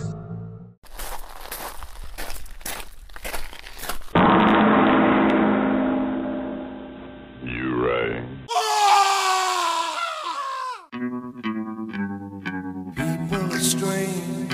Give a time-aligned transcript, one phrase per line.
[7.42, 8.46] You rang.
[12.96, 14.52] People are strange.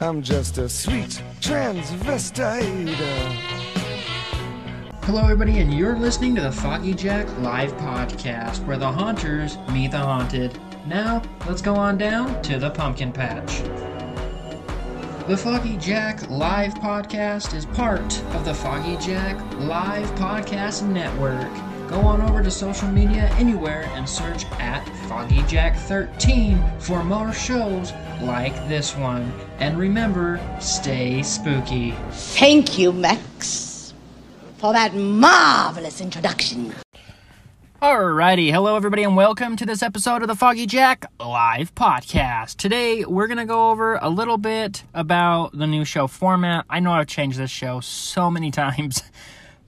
[0.00, 3.57] I'm just a sweet transvestite.
[5.08, 9.92] Hello, everybody, and you're listening to the Foggy Jack Live Podcast, where the haunters meet
[9.92, 10.60] the haunted.
[10.86, 13.62] Now, let's go on down to the pumpkin patch.
[15.26, 21.50] The Foggy Jack Live Podcast is part of the Foggy Jack Live Podcast Network.
[21.88, 27.32] Go on over to social media anywhere and search at Foggy Jack 13 for more
[27.32, 29.32] shows like this one.
[29.58, 31.92] And remember, stay spooky.
[32.10, 33.67] Thank you, Max,
[34.58, 36.74] for that marvelous introduction.
[37.80, 42.56] Alrighty, hello everybody, and welcome to this episode of the Foggy Jack Live Podcast.
[42.56, 46.64] Today we're gonna go over a little bit about the new show format.
[46.68, 49.00] I know I've changed this show so many times,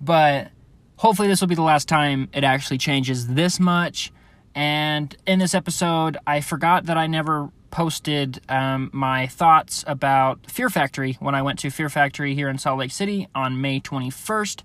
[0.00, 0.50] but
[0.96, 4.12] hopefully this will be the last time it actually changes this much.
[4.56, 10.70] And in this episode, I forgot that I never posted um, my thoughts about Fear
[10.70, 14.62] Factory when I went to Fear Factory here in Salt Lake City on May 21st.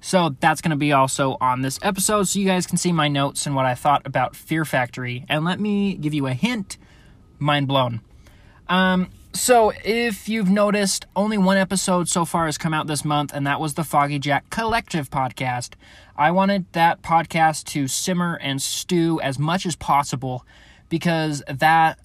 [0.00, 3.06] So that's going to be also on this episode, so you guys can see my
[3.08, 5.24] notes and what I thought about Fear Factory.
[5.28, 6.76] And let me give you a hint
[7.38, 8.00] mind blown.
[8.68, 13.32] Um, so if you've noticed, only one episode so far has come out this month,
[13.32, 15.74] and that was the Foggy Jack Collective podcast.
[16.16, 20.44] I wanted that podcast to simmer and stew as much as possible
[20.88, 21.98] because that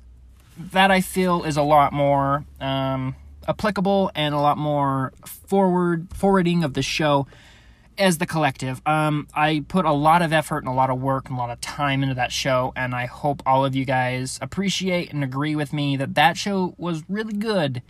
[0.57, 3.15] that I feel is a lot more um,
[3.47, 7.27] applicable and a lot more forward forwarding of the show
[7.97, 8.81] as the collective.
[8.85, 11.49] Um, I put a lot of effort and a lot of work and a lot
[11.49, 15.55] of time into that show, and I hope all of you guys appreciate and agree
[15.55, 17.81] with me that that show was really good,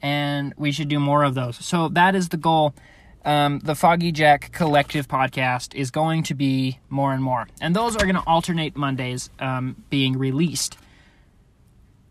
[0.00, 1.64] and we should do more of those.
[1.64, 2.74] So that is the goal.
[3.24, 7.94] Um, the Foggy Jack Collective podcast is going to be more and more, and those
[7.94, 10.76] are going to alternate Mondays um, being released.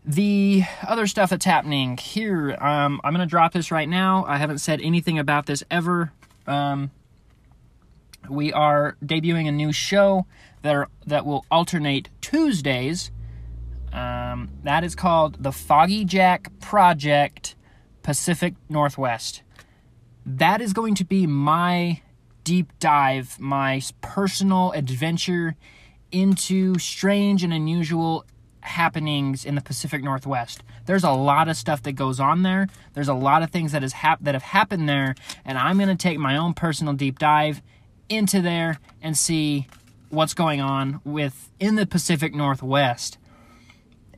[0.04, 4.24] The other stuff that's happening here, um, I'm going to drop this right now.
[4.26, 6.12] I haven't said anything about this ever.
[6.46, 6.90] Um,
[8.28, 10.26] we are debuting a new show
[10.62, 13.12] that are, that will alternate Tuesdays.
[13.92, 17.54] Um, that is called the Foggy Jack Project
[18.02, 19.42] Pacific Northwest.
[20.26, 22.00] That is going to be my
[22.42, 25.54] deep dive, my personal adventure
[26.10, 28.24] into strange and unusual
[28.62, 30.62] happenings in the Pacific Northwest.
[30.86, 32.68] There's a lot of stuff that goes on there.
[32.94, 35.14] There's a lot of things that has hap- that have happened there,
[35.44, 37.60] and I'm going to take my own personal deep dive
[38.08, 39.66] into there and see
[40.10, 43.18] what's going on with in the Pacific Northwest.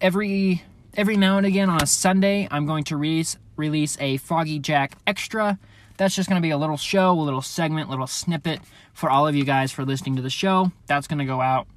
[0.01, 0.63] Every
[0.97, 4.97] every now and again on a Sunday, I'm going to release release a Foggy Jack
[5.07, 5.59] extra.
[5.97, 8.61] That's just going to be a little show, a little segment, a little snippet
[8.93, 10.73] for all of you guys for listening to the show.
[10.87, 11.69] That's going to go out.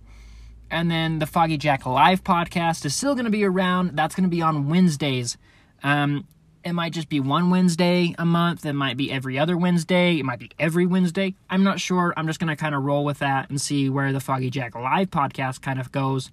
[0.70, 3.96] And then the Foggy Jack live podcast is still going to be around.
[3.96, 5.38] That's going to be on Wednesdays.
[5.84, 6.28] Um,
[6.64, 8.66] it might just be one Wednesday a month.
[8.66, 10.20] It might be every other Wednesday.
[10.20, 11.36] It might be every Wednesday.
[11.50, 12.14] I'm not sure.
[12.18, 14.76] I'm just going to kind of roll with that and see where the Foggy Jack
[14.76, 16.30] live podcast kind of goes.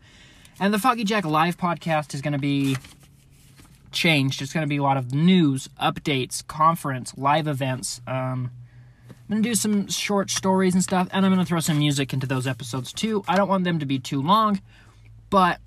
[0.58, 2.76] And the Foggy Jack live podcast is going to be
[3.92, 4.42] changed.
[4.42, 8.00] It's going to be a lot of news, updates, conference, live events.
[8.06, 8.50] Um,
[9.24, 11.78] I'm going to do some short stories and stuff, and I'm going to throw some
[11.78, 13.24] music into those episodes too.
[13.26, 14.60] I don't want them to be too long,
[15.30, 15.60] but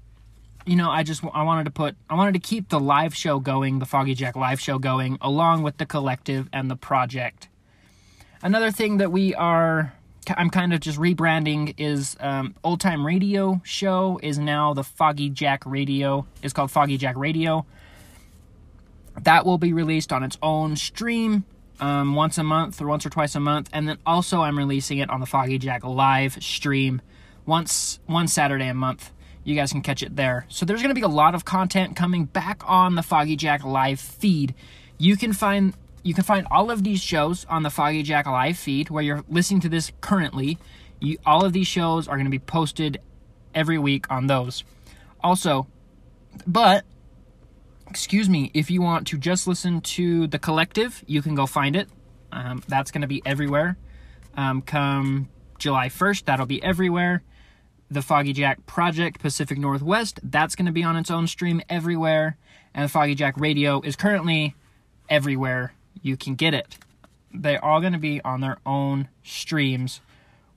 [0.68, 3.40] you know, I just I wanted to put I wanted to keep the live show
[3.40, 7.48] going, the Foggy Jack live show going, along with the collective and the project.
[8.44, 9.94] Another thing that we are
[10.36, 15.30] I'm kind of just rebranding is um, old time radio show is now the Foggy
[15.30, 16.28] Jack Radio.
[16.44, 17.66] It's called Foggy Jack Radio.
[19.22, 21.46] That will be released on its own stream
[21.80, 24.98] um, once a month or once or twice a month, and then also I'm releasing
[24.98, 27.02] it on the Foggy Jack live stream
[27.46, 29.12] once one Saturday a month.
[29.44, 30.46] You guys can catch it there.
[30.50, 33.64] So there's going to be a lot of content coming back on the Foggy Jack
[33.64, 34.54] live feed.
[34.98, 38.58] You can find you can find all of these shows on the Foggy Jack live
[38.58, 40.58] feed where you're listening to this currently.
[41.00, 43.02] You, all of these shows are going to be posted
[43.54, 44.64] every week on those.
[45.22, 45.68] Also,
[46.46, 46.86] but
[47.90, 51.76] excuse me, if you want to just listen to the collective, you can go find
[51.76, 51.90] it.
[52.32, 53.78] Um, that's going to be everywhere.
[54.36, 57.24] Um, come July 1st, that'll be everywhere.
[57.90, 62.38] The Foggy Jack Project Pacific Northwest, that's going to be on its own stream everywhere.
[62.74, 64.56] And the Foggy Jack Radio is currently
[65.10, 66.78] everywhere you can get it.
[67.34, 70.02] They're all going to be on their own streams.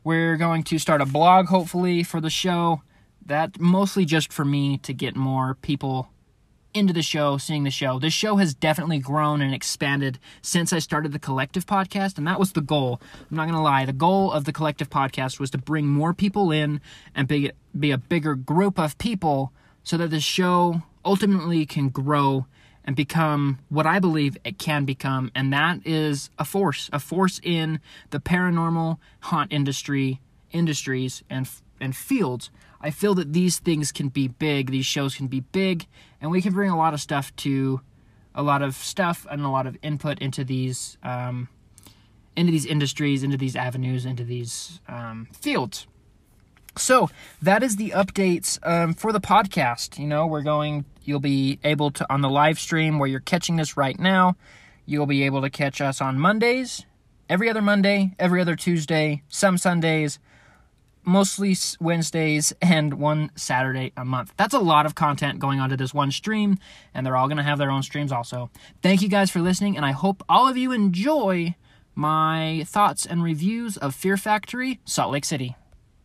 [0.02, 2.82] We're going to start a blog, hopefully, for the show.
[3.24, 6.08] That mostly just for me to get more people
[6.72, 7.98] into the show, seeing the show.
[7.98, 12.38] This show has definitely grown and expanded since I started the Collective podcast, and that
[12.38, 13.00] was the goal.
[13.30, 13.84] I'm not going to lie.
[13.84, 16.80] The goal of the Collective podcast was to bring more people in
[17.14, 19.52] and be, be a bigger group of people
[19.82, 22.46] so that the show ultimately can grow
[22.84, 27.40] and become what I believe it can become, and that is a force, a force
[27.42, 27.80] in
[28.10, 30.20] the paranormal haunt industry,
[30.50, 31.48] industries, and
[31.80, 32.50] and fields.
[32.80, 35.86] I feel that these things can be big, these shows can be big,
[36.20, 37.80] and we can bring a lot of stuff to
[38.34, 41.48] a lot of stuff and a lot of input into these um,
[42.36, 45.86] into these industries, into these avenues, into these um, fields.
[46.76, 47.10] So
[47.42, 49.98] that is the updates um, for the podcast.
[49.98, 50.84] You know, we're going.
[51.02, 54.36] You'll be able to on the live stream where you're catching this right now.
[54.86, 56.84] You'll be able to catch us on Mondays,
[57.28, 60.18] every other Monday, every other Tuesday, some Sundays,
[61.04, 64.32] mostly Wednesdays, and one Saturday a month.
[64.36, 66.58] That's a lot of content going onto this one stream,
[66.94, 68.50] and they're all going to have their own streams also.
[68.82, 71.54] Thank you guys for listening, and I hope all of you enjoy
[71.94, 75.56] my thoughts and reviews of Fear Factory, Salt Lake City.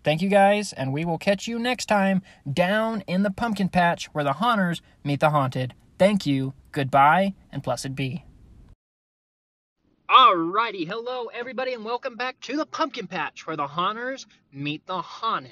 [0.04, 2.22] Thank you guys, and we will catch you next time
[2.52, 5.74] down in the pumpkin patch where the haunters meet the haunted.
[5.98, 8.26] Thank you, goodbye, and blessed be.
[10.10, 15.02] Alrighty, hello everybody, and welcome back to the pumpkin patch where the haunters meet the
[15.02, 15.52] haunted.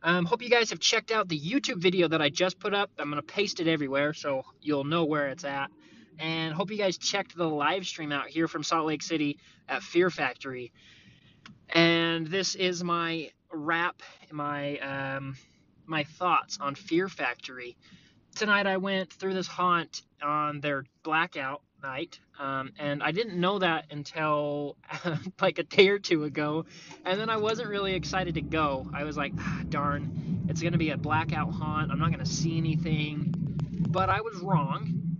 [0.00, 2.92] Um, hope you guys have checked out the YouTube video that I just put up.
[3.00, 5.72] I'm gonna paste it everywhere so you'll know where it's at.
[6.20, 9.38] And hope you guys checked the live stream out here from Salt Lake City
[9.68, 10.72] at Fear Factory.
[11.68, 15.36] And this is my wrap my um,
[15.86, 17.76] my thoughts on Fear Factory.
[18.36, 23.58] Tonight I went through this haunt on their blackout night, um, and I didn't know
[23.58, 24.76] that until
[25.40, 26.66] like a day or two ago,
[27.04, 28.88] and then I wasn't really excited to go.
[28.92, 31.90] I was like, ah, darn, it's gonna be a blackout haunt.
[31.90, 33.32] I'm not gonna see anything,
[33.88, 35.18] but I was wrong.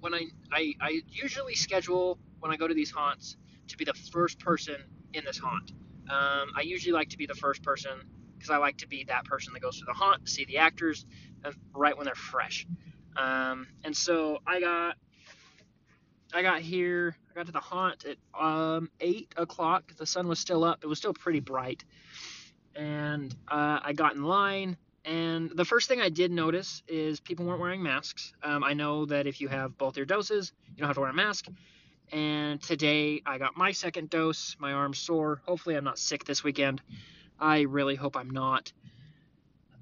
[0.00, 3.36] When I I, I usually schedule when I go to these haunts
[3.68, 4.76] to be the first person
[5.14, 5.72] in this haunt.
[6.10, 7.92] Um, I usually like to be the first person
[8.36, 11.06] because I like to be that person that goes to the haunt, see the actors
[11.44, 12.66] uh, right when they're fresh.
[13.16, 14.96] Um, and so I got
[16.34, 17.16] I got here.
[17.30, 19.94] I got to the haunt at um, eight o'clock.
[19.96, 20.80] The sun was still up.
[20.82, 21.84] It was still pretty bright,
[22.74, 24.76] and uh, I got in line.
[25.04, 28.32] And the first thing I did notice is people weren't wearing masks.
[28.42, 31.10] Um, I know that if you have both your doses, you don't have to wear
[31.10, 31.46] a mask.
[32.12, 34.56] And today I got my second dose.
[34.60, 35.42] My arm's sore.
[35.44, 36.80] Hopefully, I'm not sick this weekend.
[37.40, 38.72] I really hope I'm not.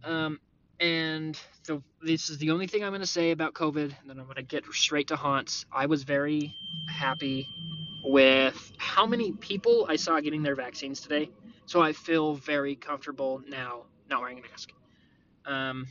[0.05, 0.41] Um,
[0.81, 3.85] and so this is the only thing I'm going to say about COVID.
[4.01, 5.67] And then I'm going to get straight to haunts.
[5.71, 6.55] I was very
[6.89, 7.47] happy
[8.03, 11.31] with how many people I saw getting their vaccines today.
[11.67, 14.73] So I feel very comfortable now not wearing a mask.
[15.45, 15.87] Um,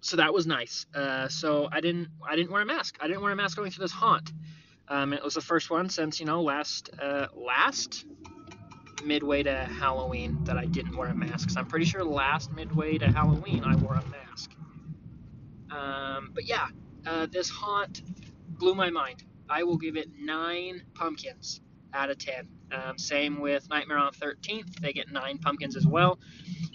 [0.00, 0.84] so that was nice.
[0.92, 2.98] Uh, so I didn't I didn't wear a mask.
[3.00, 4.32] I didn't wear a mask going through this haunt.
[4.88, 8.04] Um, it was the first one since you know last uh, last
[9.04, 11.50] midway to Halloween that I didn't wear a mask.
[11.56, 14.50] I'm pretty sure last midway to Halloween I wore a mask.
[15.70, 16.68] Um, but yeah,
[17.06, 18.02] uh, this haunt
[18.48, 19.24] blew my mind.
[19.48, 21.60] I will give it nine pumpkins
[21.94, 22.48] out of ten.
[22.72, 26.18] Um, same with Nightmare on 13th; they get nine pumpkins as well.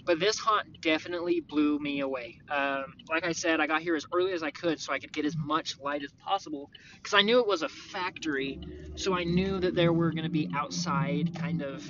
[0.04, 2.40] But this haunt definitely blew me away.
[2.48, 5.12] Um, like I said, I got here as early as I could so I could
[5.12, 8.60] get as much light as possible because I knew it was a factory,
[8.96, 11.84] so I knew that there were going to be outside kind of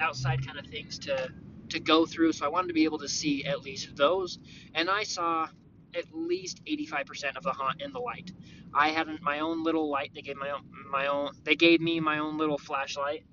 [0.00, 1.30] outside kind of things to
[1.70, 2.32] to go through.
[2.32, 4.38] So I wanted to be able to see at least those,
[4.74, 5.48] and I saw
[5.94, 8.32] at least 85% of the haunt in the light.
[8.74, 10.12] I had my own little light.
[10.14, 11.32] They gave my own my own.
[11.44, 13.24] They gave me my own little flashlight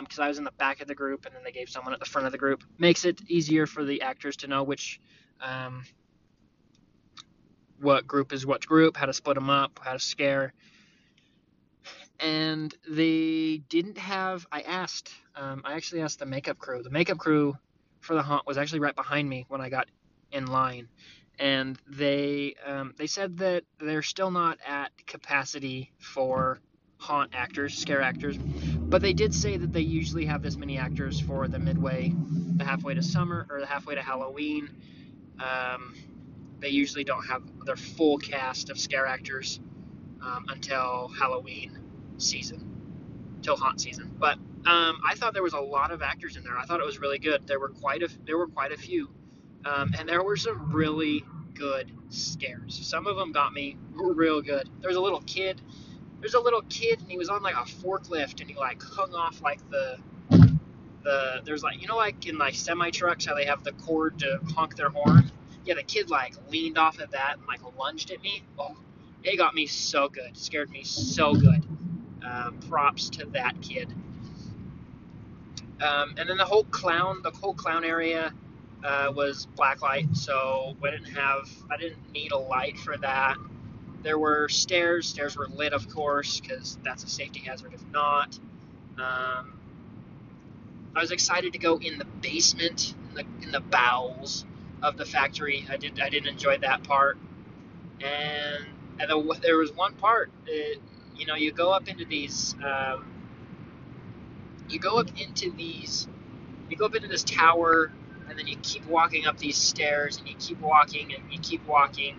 [0.00, 1.92] because um, I was in the back of the group, and then they gave someone
[1.92, 2.64] at the front of the group.
[2.78, 5.00] Makes it easier for the actors to know which,
[5.40, 5.84] um,
[7.80, 10.52] what group is what group, how to split them up, how to scare.
[12.20, 14.46] And they didn't have.
[14.52, 15.10] I asked.
[15.36, 16.82] Um, I actually asked the makeup crew.
[16.82, 17.56] The makeup crew
[18.00, 19.88] for the haunt was actually right behind me when I got
[20.32, 20.88] in line,
[21.38, 26.60] and they um, they said that they're still not at capacity for
[26.98, 31.18] haunt actors, scare actors, but they did say that they usually have this many actors
[31.20, 32.12] for the midway,
[32.56, 34.68] the halfway to summer or the halfway to Halloween.
[35.38, 35.94] Um,
[36.58, 39.58] they usually don't have their full cast of scare actors
[40.22, 41.78] um, until Halloween
[42.18, 44.14] season, till haunt season.
[44.18, 46.56] But um, I thought there was a lot of actors in there.
[46.58, 47.46] I thought it was really good.
[47.46, 49.08] There were quite a there were quite a few,
[49.64, 51.24] um, and there were some really
[51.54, 52.78] good scares.
[52.86, 54.68] Some of them got me real good.
[54.80, 55.60] There was a little kid.
[56.20, 59.14] There's a little kid, and he was on like a forklift, and he like hung
[59.14, 59.98] off like the
[61.02, 64.18] the there's like you know like in like semi trucks how they have the cord
[64.18, 65.30] to honk their horn.
[65.64, 68.42] Yeah, the kid like leaned off of that and like lunged at me.
[68.58, 68.76] Oh,
[69.22, 70.36] it got me so good.
[70.36, 71.64] Scared me so good.
[72.22, 73.88] Um, props to that kid.
[75.80, 78.32] Um, and then the whole clown, the whole clown area
[78.84, 83.36] uh, was blacklight, so we didn't have, I didn't need a light for that.
[84.02, 85.08] There were stairs.
[85.08, 88.38] Stairs were lit, of course, because that's a safety hazard if not.
[88.98, 89.58] Um,
[90.94, 94.44] I was excited to go in the basement, in the, in the bowels
[94.82, 95.66] of the factory.
[95.70, 97.18] I did, I did enjoy that part.
[98.02, 98.66] And,
[98.98, 100.76] and the, there was one part, that,
[101.16, 102.54] you know, you go up into these.
[102.64, 103.04] Um,
[104.70, 106.08] you go up into these
[106.70, 107.92] you go up into this tower
[108.28, 111.66] and then you keep walking up these stairs and you keep walking and you keep
[111.66, 112.16] walking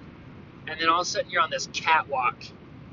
[0.67, 2.43] and then all of a sudden you're on this catwalk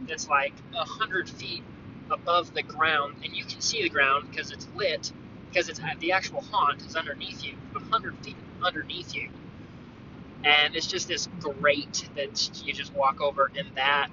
[0.09, 1.65] that's like a hundred feet
[2.11, 5.13] above the ground and you can see the ground because it's lit
[5.51, 9.31] because it's uh, the actual haunt is underneath you a hundred feet underneath you.
[10.45, 14.09] And it's just this grate that you just walk over and that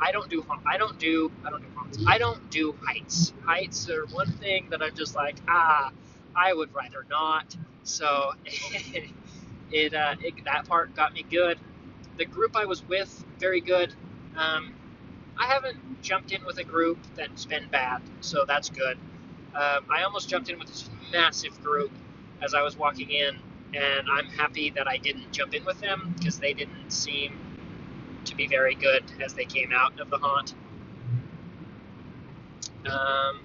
[0.00, 2.04] I don't do I don't do I don't do haunts.
[2.06, 3.32] I don't do heights.
[3.44, 5.90] Heights are one thing that I'm just like ah,
[6.36, 7.56] I would rather not.
[7.84, 8.32] So
[9.72, 11.58] it, uh, it that part got me good.
[12.18, 13.94] The group I was with very good.
[14.36, 14.74] Um,
[15.38, 18.98] I haven't jumped in with a group that's been bad, so that's good.
[19.54, 21.90] Um, I almost jumped in with this massive group
[22.42, 23.36] as I was walking in,
[23.74, 27.38] and I'm happy that I didn't jump in with them because they didn't seem
[28.26, 30.54] to be very good as they came out of the haunt.
[32.86, 33.40] Um,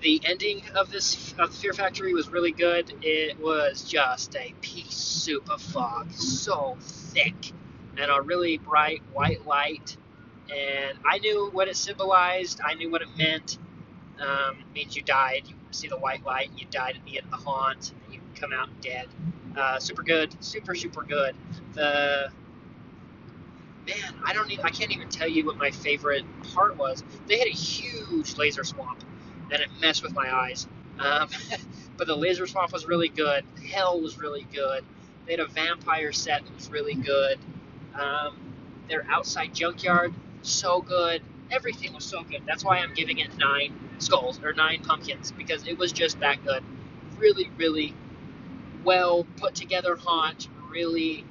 [0.00, 2.92] the ending of this of Fear Factory was really good.
[3.02, 7.52] It was just a pea soup of fog, so thick,
[7.98, 9.96] and a really bright white light.
[10.50, 12.60] And I knew what it symbolized.
[12.64, 13.58] I knew what it meant.
[14.20, 15.42] Um, it means you died.
[15.46, 16.50] You see the white light.
[16.56, 17.92] You died at the end of the haunt.
[18.04, 19.06] And you come out dead.
[19.56, 20.34] Uh, super good.
[20.42, 21.36] Super super good.
[21.74, 22.30] The
[23.90, 27.02] man, I don't even, I can't even tell you what my favorite part was.
[27.26, 29.02] They had a huge laser swamp,
[29.50, 30.66] and it messed with my eyes.
[30.98, 31.28] Um,
[31.96, 33.44] but the laser swamp was really good.
[33.72, 34.84] Hell was really good.
[35.26, 37.38] They had a vampire set that was really good.
[37.98, 38.36] Um,
[38.88, 41.22] their outside junkyard, so good.
[41.50, 42.42] Everything was so good.
[42.46, 46.44] That's why I'm giving it nine skulls or nine pumpkins because it was just that
[46.44, 46.62] good.
[47.18, 47.94] Really, really
[48.84, 50.48] well put together haunt.
[50.70, 51.24] Really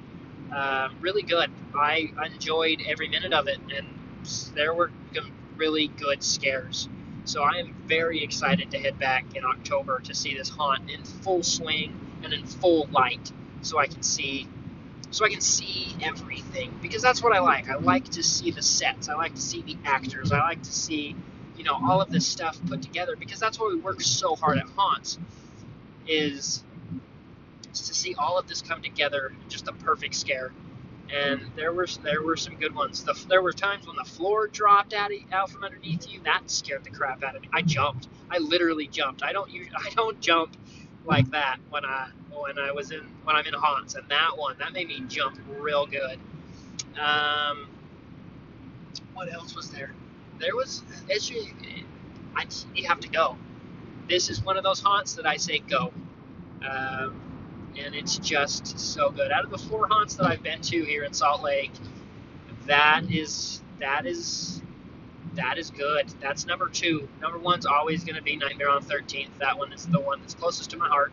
[0.52, 1.50] uh, really good.
[1.74, 3.86] I enjoyed every minute of it, and
[4.54, 6.88] there were some really good scares.
[7.24, 11.04] So I am very excited to head back in October to see this haunt in
[11.04, 13.30] full swing and in full light,
[13.62, 14.48] so I can see,
[15.10, 17.68] so I can see everything because that's what I like.
[17.68, 19.08] I like to see the sets.
[19.08, 20.32] I like to see the actors.
[20.32, 21.14] I like to see,
[21.56, 24.58] you know, all of this stuff put together because that's why we work so hard
[24.58, 25.18] at haunts.
[26.08, 26.64] Is
[27.74, 30.52] to see all of this come together, just a perfect scare.
[31.12, 33.02] And there were there were some good ones.
[33.02, 36.20] The, there were times when the floor dropped out, out from underneath you.
[36.22, 37.48] That scared the crap out of me.
[37.52, 38.08] I jumped.
[38.30, 39.22] I literally jumped.
[39.22, 40.56] I don't I don't jump
[41.04, 43.96] like that when I when I was in when I'm in haunts.
[43.96, 46.18] And that one that made me jump real good.
[47.00, 47.68] Um,
[49.14, 49.92] what else was there?
[50.38, 51.30] There was it's
[52.36, 53.36] I you have to go.
[54.08, 55.92] This is one of those haunts that I say go.
[56.68, 57.20] Um,
[57.78, 59.30] and it's just so good.
[59.30, 61.72] Out of the four haunts that I've been to here in Salt Lake,
[62.66, 64.62] that is that is
[65.34, 66.12] that is good.
[66.20, 67.08] That's number two.
[67.20, 69.30] Number one's always going to be Nightmare on 13th.
[69.38, 71.12] That one is the one that's closest to my heart.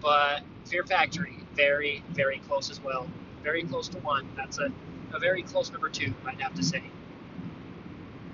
[0.00, 3.08] But Fear Factory, very very close as well.
[3.42, 4.26] Very close to one.
[4.36, 4.72] That's a,
[5.12, 6.82] a very close number two, I'd have to say.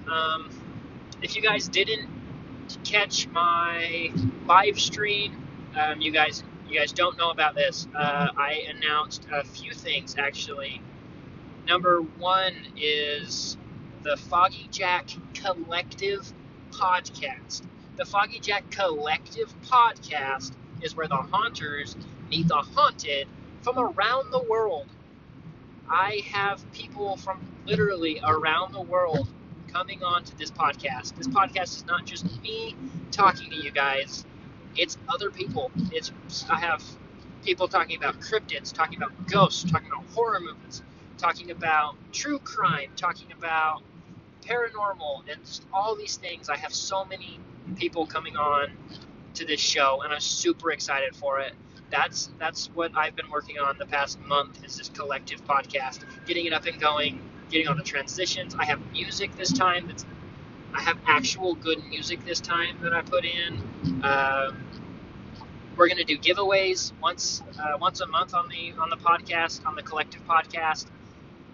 [0.09, 0.51] Um,
[1.23, 2.09] if you guys didn't
[2.85, 4.13] catch my
[4.47, 9.43] live stream, um, you guys you guys don't know about this, uh, I announced a
[9.45, 10.81] few things actually.
[11.67, 13.57] Number one is
[14.03, 16.33] the Foggy Jack Collective
[16.71, 17.63] podcast.
[17.97, 21.97] The Foggy Jack Collective podcast is where the haunters
[22.31, 23.27] meet the haunted
[23.63, 24.87] from around the world.
[25.89, 29.29] I have people from literally around the world
[29.73, 31.17] coming on to this podcast.
[31.17, 32.77] This podcast is not just me
[33.11, 34.25] talking to you guys,
[34.77, 35.71] it's other people.
[35.93, 36.13] It's
[36.51, 36.83] I have
[37.45, 40.83] people talking about cryptids, talking about ghosts, talking about horror movies,
[41.19, 43.83] talking about true crime, talking about
[44.43, 45.41] paranormal, and
[45.73, 46.49] all these things.
[46.49, 47.41] I have so many
[47.77, 48.69] people coming on
[49.35, 51.53] to this show, and I'm super excited for it.
[51.91, 56.47] That's that's what I've been working on the past month is this collective podcast, getting
[56.47, 58.55] it up and going, getting all the transitions.
[58.59, 59.89] I have music this time.
[59.89, 60.05] That's
[60.75, 64.03] I have actual good music this time that I put in.
[64.03, 64.53] Uh,
[65.77, 69.75] we're gonna do giveaways once uh, once a month on the on the podcast on
[69.75, 70.87] the collective podcast,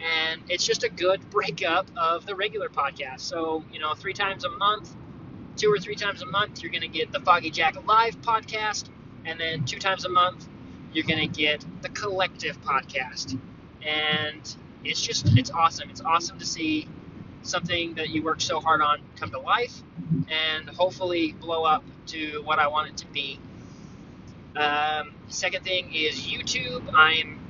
[0.01, 3.21] and it's just a good breakup of the regular podcast.
[3.21, 4.95] So you know, three times a month,
[5.57, 8.89] two or three times a month, you're gonna get the Foggy Jack Live podcast,
[9.25, 10.47] and then two times a month,
[10.93, 13.39] you're gonna get the collective podcast,
[13.83, 15.89] and it's just it's awesome.
[15.89, 16.89] It's awesome to see
[17.47, 19.83] something that you worked so hard on come to life
[20.29, 23.39] and hopefully blow up to what I want it to be.
[24.57, 26.83] Um, second thing is YouTube.
[26.95, 27.41] I'm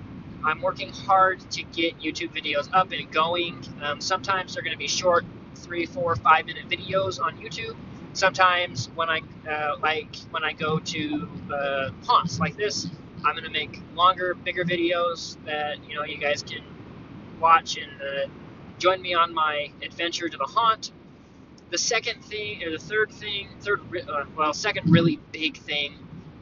[0.44, 3.64] I'm working hard to get YouTube videos up and going.
[3.82, 5.24] Um, sometimes they're going to be short,
[5.56, 7.76] three, four, five minute videos on YouTube.
[8.12, 12.88] Sometimes when I uh, like when I go to uh, haunts like this,
[13.24, 16.62] I'm going to make longer, bigger videos that you know you guys can
[17.40, 18.28] watch and uh,
[18.78, 20.92] join me on my adventure to the haunt.
[21.70, 25.94] The second thing, or the third thing, third, uh, well, second really big thing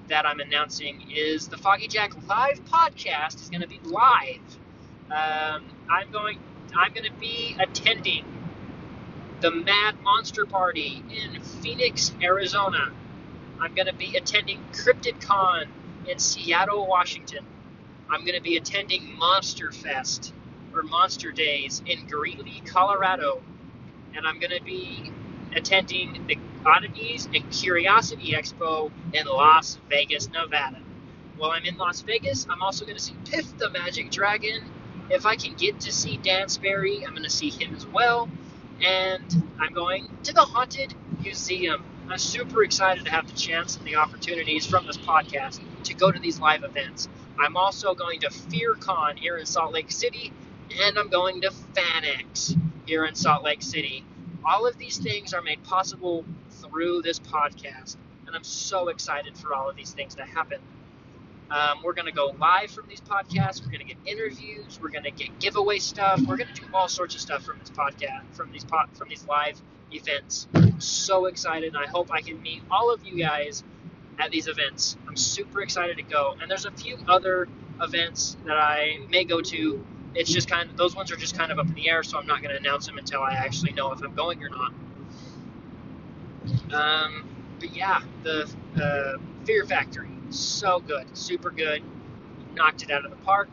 [0.08, 4.40] that I'm announcing is the Foggy Jack live podcast is going to be live.
[5.10, 6.38] Um, I'm going,
[6.76, 8.24] I'm going to be attending
[9.40, 12.92] the Mad Monster Party in Phoenix, Arizona.
[13.60, 15.66] I'm going to be attending Cryptid Con
[16.08, 17.44] in Seattle, Washington.
[18.10, 20.34] I'm going to be attending Monster Fest
[20.83, 23.43] Monster Days in Greeley, Colorado.
[24.14, 25.12] And I'm going to be
[25.54, 30.81] attending the Oddities and Curiosity Expo in Las Vegas, Nevada.
[31.37, 34.63] While I'm in Las Vegas, I'm also going to see Piff the Magic Dragon.
[35.10, 38.28] If I can get to see Dan Sperry, I'm going to see him as well.
[38.82, 41.84] And I'm going to the Haunted Museum.
[42.08, 46.10] I'm super excited to have the chance and the opportunities from this podcast to go
[46.10, 47.08] to these live events.
[47.39, 50.32] I'm also going to FearCon here in Salt Lake City,
[50.82, 54.04] and I'm going to FanX here in Salt Lake City.
[54.44, 57.96] All of these things are made possible through this podcast,
[58.26, 60.58] and I'm so excited for all of these things to happen.
[61.50, 63.62] Um, we're going to go live from these podcasts.
[63.62, 64.78] We're going to get interviews.
[64.82, 66.20] We're going to get giveaway stuff.
[66.26, 69.08] We're going to do all sorts of stuff from this podcast, from these pod, from
[69.08, 69.60] these live
[69.92, 70.48] events.
[70.54, 71.76] I'm so excited.
[71.76, 73.62] I hope I can meet all of you guys
[74.18, 74.96] at these events.
[75.06, 76.34] I'm super excited to go.
[76.40, 77.48] And there's a few other
[77.80, 79.84] events that I may go to.
[80.14, 82.18] It's just kind of those ones are just kind of up in the air, so
[82.18, 84.72] I'm not going to announce them until I actually know if I'm going or not.
[86.72, 91.82] Um, but yeah, the uh, Fear Factory, so good, super good,
[92.54, 93.48] knocked it out of the park.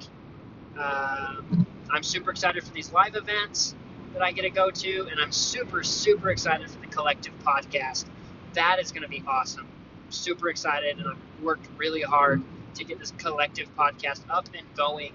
[0.78, 3.76] Um, I'm super excited for these live events
[4.14, 8.06] that I get to go to, and I'm super, super excited for the collective podcast.
[8.54, 9.68] That is going to be awesome.
[10.06, 12.42] I'm super excited, and I've worked really hard
[12.76, 15.14] to get this collective podcast up and going.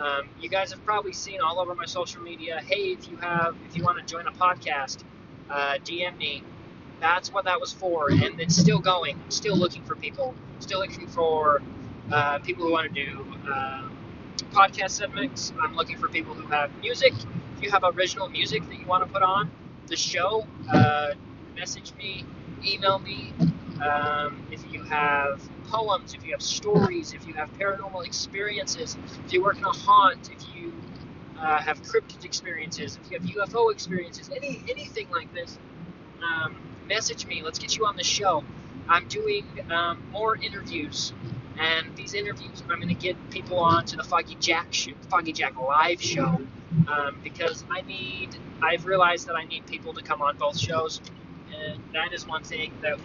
[0.00, 2.60] Um, you guys have probably seen all over my social media.
[2.66, 5.04] Hey, if you have, if you want to join a podcast,
[5.50, 6.42] uh, DM me.
[7.00, 9.18] That's what that was for, and it's still going.
[9.30, 10.34] Still looking for people.
[10.58, 11.62] Still looking for
[12.12, 13.88] uh, people who want to do uh,
[14.52, 15.52] podcast segments.
[15.60, 17.12] I'm looking for people who have music.
[17.56, 19.50] If you have original music that you want to put on
[19.86, 21.12] the show, uh,
[21.56, 22.24] message me,
[22.64, 23.32] email me.
[23.82, 29.32] Um, if you have poems, if you have stories, if you have paranormal experiences, if
[29.32, 30.72] you work in a haunt, if you
[31.38, 35.58] uh, have cryptid experiences, if you have UFO experiences, any anything like this,
[36.22, 36.56] um,
[36.86, 37.42] message me.
[37.42, 38.44] Let's get you on the show.
[38.88, 41.12] I'm doing um, more interviews,
[41.58, 45.32] and these interviews I'm going to get people on to the Foggy Jack show, Foggy
[45.32, 46.40] Jack live show,
[46.88, 48.36] um, because I need.
[48.62, 51.00] I've realized that I need people to come on both shows,
[51.54, 52.98] and that is one thing that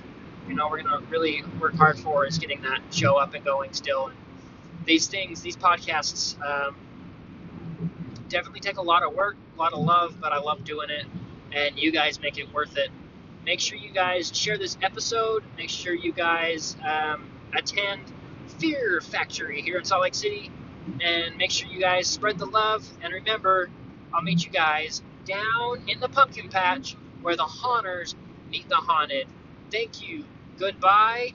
[0.48, 3.44] you know we're going to really work hard for is getting that show up and
[3.44, 4.08] going still.
[4.08, 4.18] And
[4.86, 6.76] these things, these podcasts, um,
[8.30, 11.06] definitely take a lot of work, a lot of love, but I love doing it,
[11.52, 12.90] and you guys make it worth it.
[13.46, 15.44] Make sure you guys share this episode.
[15.58, 18.02] Make sure you guys um, attend
[18.60, 20.52] Fear Factory here in Salt Lake City,
[21.02, 22.88] and make sure you guys spread the love.
[23.02, 23.70] And remember,
[24.14, 28.16] I'll meet you guys down in the pumpkin patch where the haunters
[28.50, 29.28] meet the haunted.
[29.72, 30.26] Thank you.
[30.60, 31.34] Goodbye,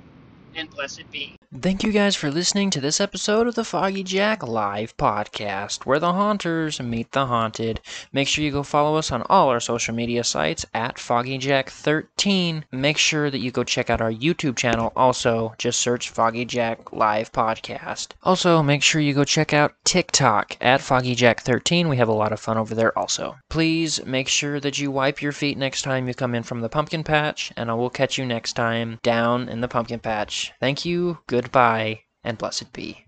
[0.56, 1.39] and blessed be.
[1.58, 5.98] Thank you guys for listening to this episode of the Foggy Jack Live Podcast, where
[5.98, 7.80] the haunters meet the haunted.
[8.12, 12.62] Make sure you go follow us on all our social media sites at FoggyJack13.
[12.70, 14.92] Make sure that you go check out our YouTube channel.
[14.94, 18.10] Also, just search Foggy Jack Live Podcast.
[18.22, 21.90] Also, make sure you go check out TikTok at FoggyJack13.
[21.90, 23.36] We have a lot of fun over there also.
[23.48, 26.68] Please make sure that you wipe your feet next time you come in from the
[26.68, 30.52] pumpkin patch, and I will catch you next time down in the pumpkin patch.
[30.60, 33.06] Thank you, goodbye, and blessed be.